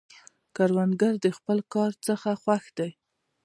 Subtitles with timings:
[0.55, 2.91] کروندګر د خپل کار څخه خوښ دی